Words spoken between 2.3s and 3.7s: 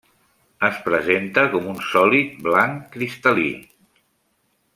blanc cristal·lí.